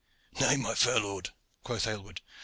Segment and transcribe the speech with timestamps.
[0.39, 1.29] "Nay, my fair lord,"
[1.63, 2.21] quoth Aylward.